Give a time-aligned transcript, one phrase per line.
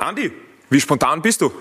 [0.00, 0.32] Andi,
[0.70, 1.52] wie spontan bist du?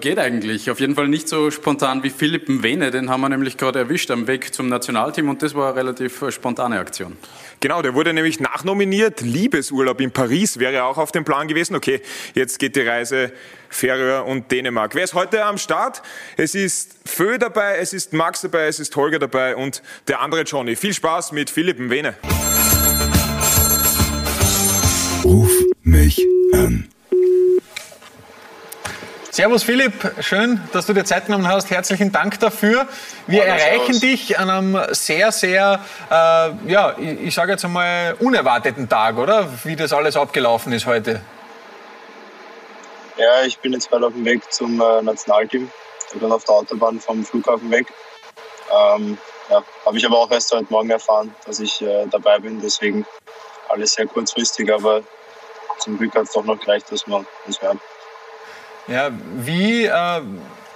[0.00, 0.70] Geht eigentlich.
[0.70, 2.90] Auf jeden Fall nicht so spontan wie Philipp Mwene.
[2.90, 6.20] Den haben wir nämlich gerade erwischt am Weg zum Nationalteam und das war eine relativ
[6.20, 7.16] äh, spontane Aktion.
[7.60, 9.22] Genau, der wurde nämlich nachnominiert.
[9.22, 11.74] Liebesurlaub in Paris wäre auch auf dem Plan gewesen.
[11.74, 12.02] Okay,
[12.34, 13.32] jetzt geht die Reise
[13.70, 14.94] Färöer und Dänemark.
[14.94, 16.02] Wer ist heute am Start?
[16.36, 20.42] Es ist Fö dabei, es ist Max dabei, es ist Holger dabei und der andere
[20.42, 20.76] Johnny.
[20.76, 22.14] Viel Spaß mit Philipp Mwene.
[25.24, 25.50] Ruf
[25.82, 26.20] mich
[26.52, 26.88] an.
[29.34, 31.70] Servus Philipp, schön, dass du dir Zeit genommen hast.
[31.70, 32.86] Herzlichen Dank dafür.
[33.26, 34.00] Wir Hallo, erreichen servus.
[34.00, 39.48] dich an einem sehr, sehr, äh, ja, ich, ich sage jetzt einmal unerwarteten Tag, oder?
[39.64, 41.22] Wie das alles abgelaufen ist heute.
[43.16, 45.70] Ja, ich bin jetzt gerade auf dem Weg zum äh, Nationalteam.
[46.12, 47.86] Ich bin auf der Autobahn vom Flughafen weg.
[48.70, 49.16] Ähm,
[49.48, 52.60] ja, habe ich aber auch erst heute Morgen erfahren, dass ich äh, dabei bin.
[52.60, 53.06] Deswegen
[53.70, 55.00] alles sehr kurzfristig, aber
[55.78, 57.80] zum Glück hat es doch noch gereicht, dass wir uns hören.
[58.88, 60.22] Ja, wie, äh,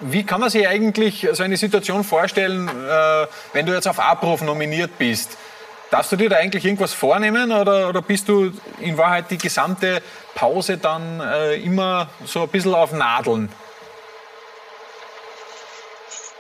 [0.01, 4.43] wie kann man sich eigentlich so eine Situation vorstellen, äh, wenn du jetzt auf Abruf
[4.43, 5.37] nominiert bist?
[5.91, 10.03] Darfst du dir da eigentlich irgendwas vornehmen oder, oder bist du in Wahrheit die gesamte
[10.35, 13.51] Pause dann äh, immer so ein bisschen auf Nadeln?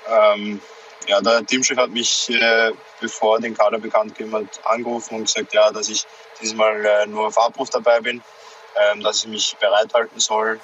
[0.08, 0.60] Ähm,
[1.06, 5.54] ja, der Teamchef hat mich, äh, bevor den Kader bekannt gegeben hat, angerufen und gesagt,
[5.54, 6.04] ja, dass ich
[6.40, 8.22] diesmal äh, nur auf Abruf dabei bin,
[8.76, 10.60] ähm, dass ich mich bereithalten soll,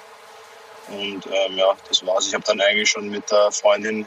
[0.89, 2.27] und ähm, ja, das war's.
[2.27, 4.05] Ich habe dann eigentlich schon mit der Freundin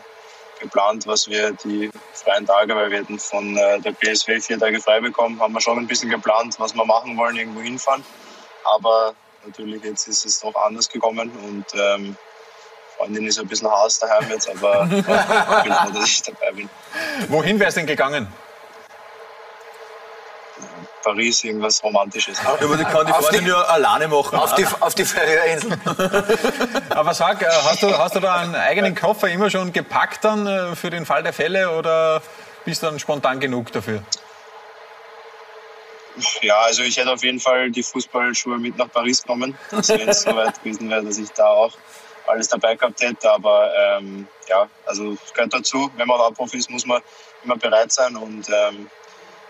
[0.60, 4.80] geplant, was wir die freien Tage, weil wir hätten von äh, der PSW vier Tage
[4.80, 8.04] frei bekommen, haben wir schon ein bisschen geplant, was wir machen wollen, irgendwo hinfahren.
[8.64, 12.16] Aber natürlich jetzt ist es doch anders gekommen und ähm,
[12.96, 16.70] Freundin ist ein bisschen Haus daheim jetzt, aber ich bin froh, dass ich dabei bin.
[17.28, 18.26] Wohin wäre es denn gegangen?
[21.06, 22.42] Paris irgendwas Romantisches.
[22.42, 24.36] Ja, aber die kann die Freundin ja alleine machen.
[24.36, 25.80] Auf die, auf die Färöerinseln.
[26.90, 30.46] aber sag, äh, hast du, hast du da einen eigenen Koffer immer schon gepackt dann
[30.48, 32.22] äh, für den Fall der Fälle oder
[32.64, 34.02] bist du dann spontan genug dafür?
[36.40, 40.08] Ja, also ich hätte auf jeden Fall die Fußballschuhe mit nach Paris genommen, also wenn
[40.08, 41.72] es soweit gewesen wäre, dass ich da auch
[42.26, 43.30] alles dabei gehabt hätte.
[43.30, 45.88] Aber ähm, ja, also es gehört dazu.
[45.96, 47.00] Wenn man Hauptprofi ist, muss man
[47.44, 48.90] immer bereit sein und ähm,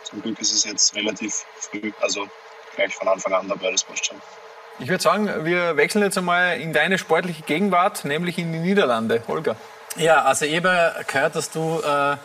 [0.06, 2.28] zum Glück ist es jetzt relativ früh, also
[2.74, 4.20] gleich von Anfang an dabei, das passt schon.
[4.78, 9.22] Ich würde sagen, wir wechseln jetzt einmal in deine sportliche Gegenwart, nämlich in die Niederlande.
[9.26, 9.56] Holger.
[9.96, 12.16] Ja, also ich habe gehört, dass du äh,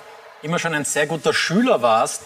[0.41, 2.23] immer schon ein sehr guter Schüler warst.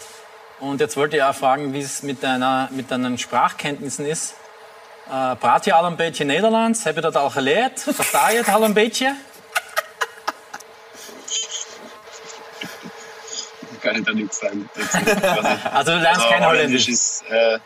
[0.58, 4.34] Und jetzt wollte ich auch fragen, wie es mit, deiner, mit deinen Sprachkenntnissen ist.
[5.08, 6.84] Uh, praat je al een beetje Nederlands?
[6.84, 7.86] Heb je dat al geleerd?
[7.94, 9.14] Versta je het al een beetje?
[13.86, 14.68] Kann ich da nichts sagen.
[15.72, 16.88] also du lernst also, kein Holländisch?
[16.88, 17.58] Ist, äh,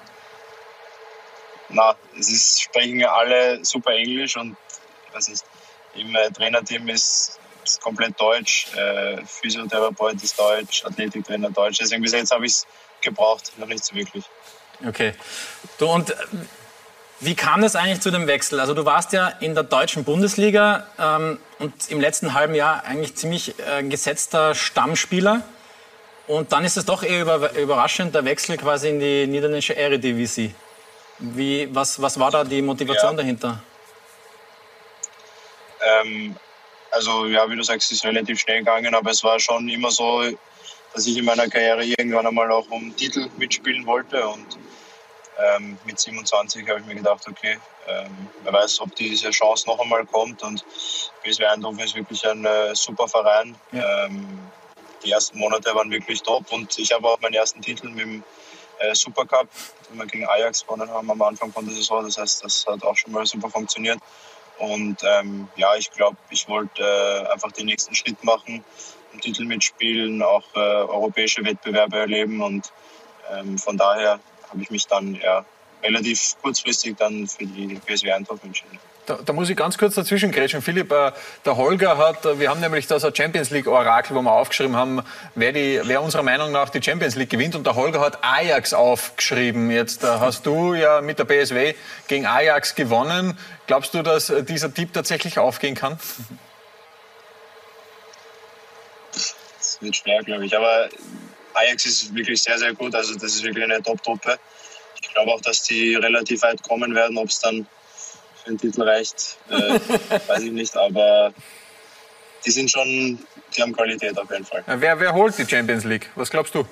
[1.71, 4.57] na, es ist, sprechen ja alle super Englisch und
[5.13, 5.45] was ist,
[5.95, 11.79] im äh, Trainerteam ist, ist komplett Deutsch, äh, Physiotherapeut ist Deutsch, Athletiktrainer Deutsch.
[11.79, 12.67] Deswegen bis jetzt habe ich es
[13.01, 14.25] gebraucht, noch nicht so wirklich.
[14.87, 15.15] Okay.
[15.79, 16.15] Du, und äh,
[17.21, 18.61] wie kam das eigentlich zu dem Wechsel?
[18.61, 23.15] Also du warst ja in der deutschen Bundesliga ähm, und im letzten halben Jahr eigentlich
[23.17, 25.43] ziemlich äh, gesetzter Stammspieler.
[26.31, 27.23] Und dann ist es doch eher
[27.57, 30.55] überraschend, der Wechsel quasi in die niederländische Eredivisie.
[31.19, 33.17] Wie, was, was war da die Motivation ja.
[33.17, 33.61] dahinter?
[35.83, 36.37] Ähm,
[36.93, 39.91] also ja, wie du sagst, es ist relativ schnell gegangen, aber es war schon immer
[39.91, 40.23] so,
[40.95, 44.25] dass ich in meiner Karriere irgendwann einmal auch um Titel mitspielen wollte.
[44.29, 44.57] Und
[45.37, 47.59] ähm, mit 27 habe ich mir gedacht, okay,
[47.89, 50.45] ähm, wer weiß, ob diese Chance noch einmal kommt.
[50.45, 50.65] Und
[51.25, 53.57] PSV Eindhoven ist wirklich ein äh, super Verein.
[53.73, 54.05] Ja.
[54.07, 54.39] Ähm,
[55.05, 58.25] die ersten Monate waren wirklich top und ich habe auch meinen ersten Titel mit dem
[58.81, 59.49] äh, Supercup,
[59.89, 62.05] den wir gegen Ajax gewonnen haben am Anfang von der Saison.
[62.05, 63.99] Das heißt, das hat auch schon mal super funktioniert.
[64.59, 68.65] Und ähm, ja, ich glaube, ich wollte äh, einfach den nächsten Schritt machen,
[69.13, 72.43] einen Titel mitspielen, auch äh, europäische Wettbewerbe erleben.
[72.43, 72.73] Und
[73.33, 75.45] ähm, von daher habe ich mich dann ja,
[75.83, 78.79] relativ kurzfristig dann für die PSV Eindhoven entschieden.
[79.11, 80.63] Da, da, muss ich ganz kurz dazwischen grätschen.
[80.63, 81.11] Philipp, äh,
[81.45, 85.03] der Holger hat, äh, wir haben nämlich das Champions League Orakel, wo wir aufgeschrieben haben,
[85.35, 87.57] wer, die, wer unserer Meinung nach die Champions League gewinnt.
[87.57, 89.73] Und der Holger hat Ajax aufgeschrieben.
[89.73, 91.75] Jetzt äh, hast du ja mit der BSW
[92.07, 93.37] gegen Ajax gewonnen.
[93.67, 95.99] Glaubst du, dass dieser Tipp tatsächlich aufgehen kann?
[99.11, 100.57] Das wird schwer, glaube ich.
[100.57, 100.89] Aber
[101.55, 102.95] Ajax ist wirklich sehr, sehr gut.
[102.95, 104.39] Also das ist wirklich eine Top-Truppe.
[105.03, 107.19] Ich glaube auch, dass die relativ weit kommen werden.
[107.19, 107.67] Ob es dann
[108.43, 109.55] für den Titel reicht, äh,
[110.27, 111.33] weiß ich nicht, aber
[112.45, 113.19] die sind schon,
[113.57, 114.65] die haben Qualität auf jeden Fall.
[114.67, 116.11] Ja, wer, wer holt die Champions League?
[116.15, 116.65] Was glaubst du?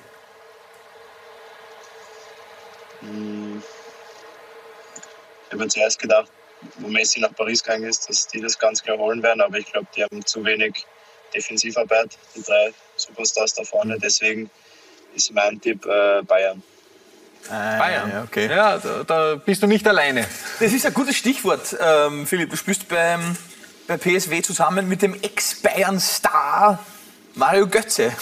[3.01, 3.61] Hm,
[5.47, 6.31] ich habe zuerst gedacht,
[6.77, 9.41] wo Messi nach Paris gegangen ist, dass die das ganz klar holen werden.
[9.41, 10.85] Aber ich glaube, die haben zu wenig
[11.33, 13.97] Defensivarbeit, die drei Superstars da vorne.
[13.99, 14.49] Deswegen
[15.15, 16.61] ist mein Tipp äh, Bayern.
[17.47, 18.11] Bayern.
[18.11, 18.47] Ja, okay.
[18.47, 20.25] Ja, da, da bist du nicht alleine.
[20.59, 22.49] Das ist ein gutes Stichwort, ähm, Philipp.
[22.49, 23.35] Du spielst beim,
[23.87, 26.79] bei PSW zusammen mit dem Ex-Bayern-Star
[27.35, 28.11] Mario Götze.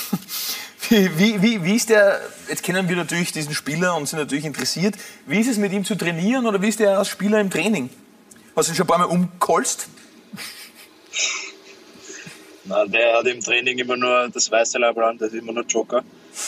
[0.90, 4.46] Wie, wie, wie, wie ist der, jetzt kennen wir natürlich diesen Spieler und sind natürlich
[4.46, 7.50] interessiert, wie ist es mit ihm zu trainieren oder wie ist der als Spieler im
[7.50, 7.90] Training?
[8.56, 9.90] Hast du ihn schon ein paar Mal umgeholzt?
[12.64, 15.64] Na, der hat im Training immer nur das weiße Leib an, das ist immer nur
[15.64, 16.04] Joker.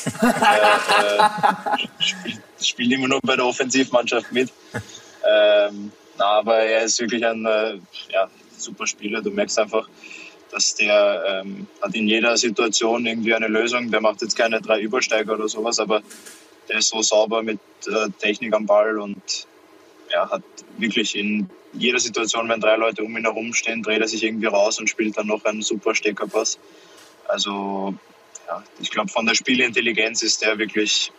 [0.21, 4.49] äh, äh, spielt, spielt immer nur bei der Offensivmannschaft mit.
[5.21, 7.77] Ähm, na, aber er ist wirklich ein äh,
[8.09, 9.21] ja, super Spieler.
[9.21, 9.89] Du merkst einfach,
[10.51, 13.91] dass der ähm, hat in jeder Situation irgendwie eine Lösung.
[13.91, 16.01] Der macht jetzt keine drei Übersteiger oder sowas, aber
[16.69, 19.47] der ist so sauber mit äh, Technik am Ball und
[20.09, 20.43] er hat
[20.77, 24.47] wirklich in jeder Situation, wenn drei Leute um ihn herum stehen, dreht er sich irgendwie
[24.47, 26.57] raus und spielt dann noch einen super Steckerpass.
[27.27, 27.93] Also
[28.47, 31.11] ja, ich glaube, von der Spielintelligenz ist der wirklich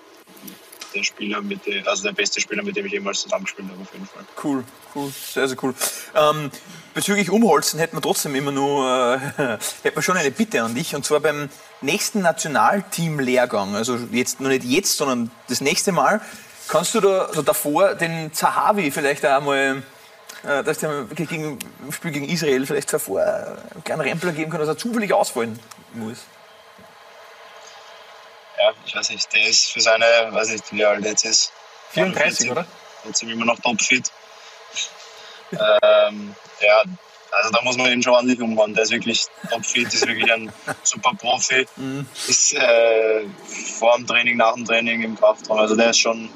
[0.94, 3.92] der Spieler mit der, also der beste Spieler, mit dem ich jemals zusammengespielt habe, auf
[3.92, 4.24] jeden Fall.
[4.42, 4.64] Cool,
[4.94, 5.74] cool, sehr, sehr cool.
[6.14, 6.50] Ähm,
[6.94, 9.42] bezüglich Umholzen hätten wir trotzdem immer nur, äh,
[9.82, 10.94] hätten wir schon eine Bitte an dich.
[10.94, 11.48] Und zwar beim
[11.80, 16.20] nächsten Nationalteam-Lehrgang, also jetzt noch nicht jetzt, sondern das nächste Mal,
[16.68, 19.82] kannst du da also davor den Zahavi vielleicht auch einmal,
[20.42, 24.60] äh, dass der gegen, im Spiel gegen Israel vielleicht davor einen kleinen Rempler geben kann,
[24.60, 25.58] dass er zufällig ausfallen
[25.94, 26.18] muss.
[28.60, 31.52] Ja, ich weiß nicht, der ist für seine, weiß nicht, wie alt er jetzt ist.
[31.92, 32.66] 34, oder?
[33.04, 34.12] Jetzt sind wir immer noch topfit.
[35.52, 36.82] ähm, ja,
[37.32, 38.74] also da muss man ihn schon ordentlich umhauen.
[38.74, 40.52] Der ist wirklich topfit, ist wirklich ein
[40.82, 41.66] super Profi.
[42.28, 43.24] Ist äh,
[43.78, 45.58] vor dem Training, nach dem Training im Kraftraum.
[45.58, 46.28] Also der ist schon,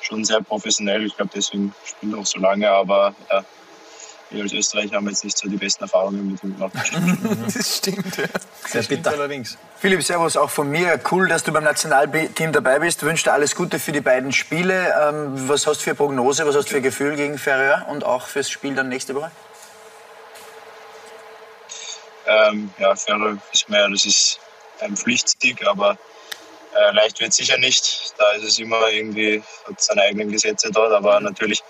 [0.00, 1.04] schon sehr professionell.
[1.04, 2.70] Ich glaube, deswegen spielt er auch so lange.
[2.70, 3.44] Aber ja,
[4.30, 6.72] wir als Österreicher haben jetzt nicht so die besten Erfahrungen mit ihm gemacht.
[7.52, 8.26] Das stimmt, ja.
[8.66, 9.10] Sehr bitter.
[9.10, 9.58] Allerdings.
[9.78, 11.00] Philipp, Servus auch von mir.
[11.10, 13.02] Cool, dass du beim Nationalteam dabei bist.
[13.02, 14.94] Wünsche dir alles Gute für die beiden Spiele.
[15.02, 18.26] Ähm, was hast du für Prognose, was hast du für Gefühl gegen Ferrer und auch
[18.26, 19.30] fürs Spiel dann nächste Woche?
[22.26, 24.38] Ähm, ja, Ferro ist mehr, das ist
[24.80, 25.98] ein Pflichtsieg, aber
[26.74, 28.14] äh, leicht wird sicher nicht.
[28.18, 31.62] Da ist es immer irgendwie, hat seine eigenen Gesetze dort, aber natürlich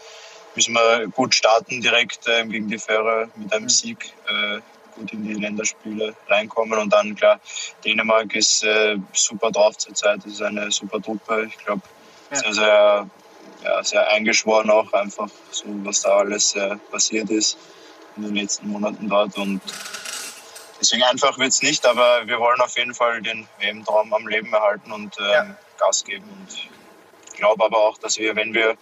[0.55, 4.61] müssen wir gut starten direkt äh, gegen die Ferro mit einem Sieg, äh,
[4.97, 6.79] gut in die Länderspiele reinkommen.
[6.79, 7.41] Und dann klar,
[7.85, 11.83] Dänemark ist äh, super drauf zurzeit, ist eine super Truppe, ich glaube,
[12.33, 13.11] sehr, sehr,
[13.65, 17.59] ja, sehr eingeschworen auch einfach, so was da alles äh, passiert ist
[18.17, 19.37] in den letzten Monaten dort.
[19.37, 19.61] Und
[20.81, 24.53] Deswegen einfach wird es nicht, aber wir wollen auf jeden Fall den WM-Traum am Leben
[24.53, 25.57] erhalten und ähm, Ja.
[25.79, 26.25] Gas geben.
[26.25, 26.55] Und
[27.33, 28.77] ich glaube aber auch, dass wir, wenn wir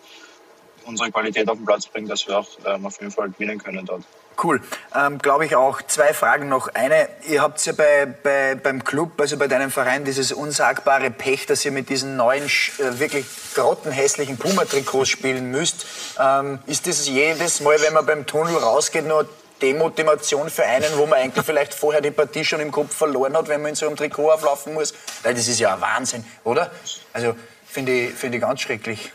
[0.85, 3.85] unsere Qualität auf den Platz bringen, dass wir auch ähm, auf jeden Fall gewinnen können
[3.85, 4.03] dort.
[4.43, 4.61] Cool.
[4.95, 5.83] Ähm, Glaube ich auch.
[5.83, 6.69] Zwei Fragen noch.
[6.69, 11.47] Eine, ihr habt ja bei, bei, beim Club, also bei deinem Verein, dieses unsagbare Pech,
[11.47, 15.87] dass ihr mit diesen neuen, äh, wirklich grottenhässlichen Puma-Trikots spielen müsst.
[16.21, 19.29] Ähm, ist das jedes Mal, wenn man beim Tunnel rausgeht, nur
[19.61, 23.49] Demotivation für einen, wo man eigentlich vielleicht vorher die Partie schon im Kopf verloren hat,
[23.49, 24.95] wenn man in so einem Trikot auflaufen muss?
[25.25, 26.71] Weil das ist ja ein Wahnsinn, oder?
[27.13, 27.35] Also
[27.67, 29.13] finde ich, finde ich ganz schrecklich.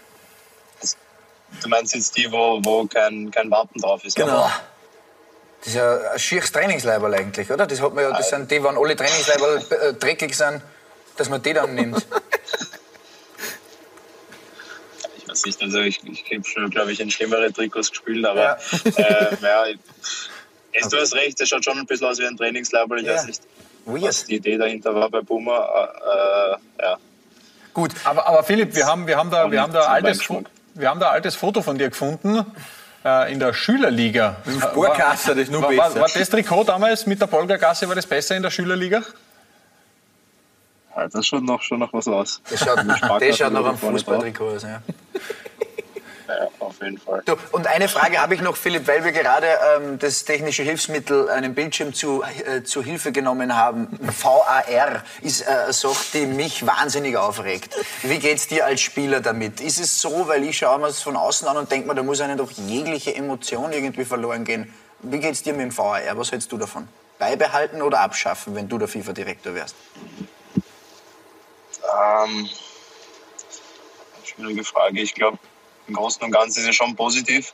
[1.62, 4.16] Du meinst jetzt die, wo, wo kein, kein Wappen drauf ist?
[4.16, 4.50] Genau.
[5.60, 7.66] Das ist ja ein schieres Trainingsleiberl eigentlich, oder?
[7.66, 10.62] Das, hat man ja, das sind die, wenn alle Trainingsleiberl äh, dreckig sind,
[11.16, 12.06] dass man die dann nimmt.
[15.18, 18.42] Ich weiß nicht, also ich, ich habe schon, glaube ich, in schlimmere Trikots gespielt, aber
[18.42, 18.58] Ja.
[18.98, 19.80] äh, ja, ich-
[20.74, 22.98] es, du hast recht, das schaut schon ein bisschen aus wie ein Trainingslaber.
[22.98, 23.16] Ich Ja.
[23.16, 23.42] weiß nicht,
[23.86, 24.28] was Weird.
[24.28, 25.58] die Idee dahinter war bei Puma.
[25.60, 26.98] Äh, ja.
[27.74, 30.22] Gut, Aber, aber Philipp, wir haben, wir haben da, wir haben da altes,
[30.76, 32.46] wir haben da ein altes Foto von dir gefunden.
[33.06, 34.38] Äh, in der Schülerliga.
[34.60, 36.00] Sportkasse, das ist nur War, war, besser.
[36.00, 39.02] war das Trikot damals mit der Polgergasse, war das besser in der Schülerliga?
[40.96, 42.42] Ja, das schaut noch, schon noch was aus.
[42.50, 44.24] das schaut, das schaut nach einem vorne drauf.
[44.24, 44.64] Fußballtrikot aus.
[44.64, 44.82] Ja.
[46.28, 47.22] Ja, auf jeden Fall.
[47.26, 51.30] Du, und eine Frage habe ich noch, Philipp, weil wir gerade ähm, das technische Hilfsmittel,
[51.30, 53.88] einen Bildschirm zu, äh, zu Hilfe genommen haben.
[54.02, 54.64] VAR
[55.22, 57.76] ist äh, eine Sache, die mich wahnsinnig aufregt.
[58.04, 59.60] Wie geht's dir als Spieler damit?
[59.60, 62.04] Ist es so, weil ich schaue mir es von außen an und denke mir, da
[62.04, 64.74] muss einem doch jegliche Emotion irgendwie verloren gehen.
[65.00, 66.00] Wie geht's dir mit dem VAR?
[66.16, 66.88] Was hältst du davon?
[67.20, 69.76] Beibehalten oder abschaffen, wenn du der FIFA-Direktor wärst?
[72.26, 72.50] Ähm,
[74.24, 75.02] schwierige Frage.
[75.02, 75.38] Ich glaube,
[75.88, 77.54] im Großen und Ganzen ist es schon positiv,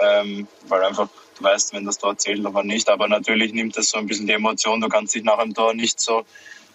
[0.00, 1.08] ähm, weil einfach
[1.38, 2.88] du weißt, wenn das Tor zählt oder nicht.
[2.88, 4.80] Aber natürlich nimmt das so ein bisschen die Emotion.
[4.80, 6.24] Du kannst dich nach dem Tor nicht so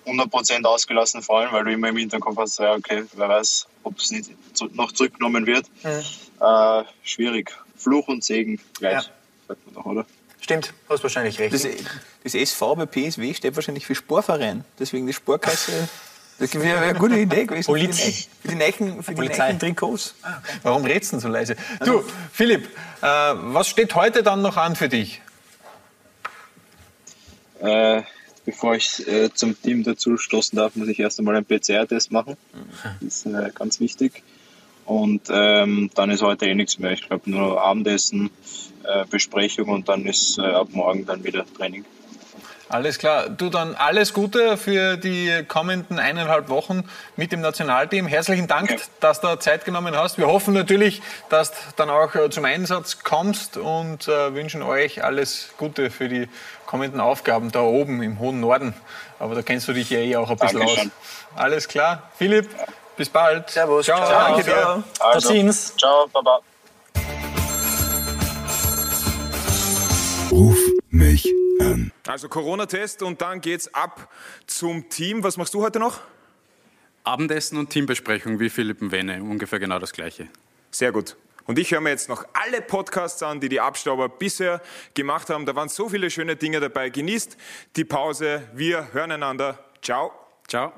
[0.05, 4.11] 100% ausgelassen freuen, weil du immer im Hinterkopf hast, ja, okay, wer weiß, ob es
[4.11, 5.65] nicht zu- noch zurückgenommen wird.
[5.83, 7.51] Äh, schwierig.
[7.77, 9.09] Fluch und Segen gleich, Ja.
[9.47, 10.05] sagt man doch, oder?
[10.41, 11.53] Stimmt, hast wahrscheinlich recht.
[11.53, 11.65] Das,
[12.23, 14.65] das SV bei PSW steht wahrscheinlich für Sportverein.
[14.77, 15.87] Deswegen die Sportkasse.
[16.51, 17.67] Das wäre eine gute Idee gewesen.
[17.71, 19.47] Poliz- Für die neuen, für die Polizei.
[19.47, 20.15] neuen Trikots.
[20.63, 21.55] Warum redst du denn so leise?
[21.85, 22.65] Du, Philipp,
[23.01, 25.21] äh, was steht heute dann noch an für dich?
[27.61, 28.01] Äh,
[28.45, 32.35] bevor ich äh, zum Team dazu stoßen darf, muss ich erst einmal einen PCR-Test machen.
[33.01, 34.23] Das ist äh, ganz wichtig.
[34.85, 36.91] Und ähm, dann ist heute eh nichts mehr.
[36.91, 38.29] Ich glaube nur Abendessen,
[38.83, 41.85] äh, Besprechung und dann ist äh, ab morgen dann wieder Training.
[42.73, 43.29] Alles klar.
[43.29, 48.07] Du dann alles Gute für die kommenden eineinhalb Wochen mit dem Nationalteam.
[48.07, 48.77] Herzlichen Dank, Ja.
[48.99, 50.17] dass du Zeit genommen hast.
[50.17, 55.03] Wir hoffen natürlich, dass du dann auch äh, zum Einsatz kommst und äh, wünschen euch
[55.03, 56.27] alles Gute für die
[56.65, 58.73] kommenden Aufgaben da oben im hohen Norden.
[59.19, 60.87] Aber da kennst du dich ja eh auch ein bisschen Dankeschön.
[61.35, 61.39] aus.
[61.39, 62.09] Alles klar.
[62.17, 62.49] Philipp,
[62.97, 63.51] bis bald.
[63.51, 63.85] Servus.
[63.85, 64.03] Ciao.
[64.03, 64.29] Ciao.
[64.29, 64.83] Danke dir.
[64.99, 65.77] Also, Tatsächlich.
[65.77, 66.39] ciao, baba.
[70.31, 70.57] Ruf
[71.13, 71.91] mich an.
[72.07, 74.11] Also Corona-Test und dann geht's ab
[74.47, 75.23] zum Team.
[75.23, 76.01] Was machst du heute noch?
[77.03, 80.27] Abendessen und Teambesprechung wie Philipp Wene, ungefähr genau das Gleiche.
[80.71, 81.15] Sehr gut.
[81.45, 84.61] Und ich höre mir jetzt noch alle Podcasts an, die die Abstauber bisher
[84.93, 85.45] gemacht haben.
[85.45, 86.89] Da waren so viele schöne Dinge dabei.
[86.89, 87.37] Genießt
[87.75, 88.47] die Pause.
[88.53, 89.59] Wir hören einander.
[89.81, 90.13] Ciao.
[90.47, 90.73] Ciao.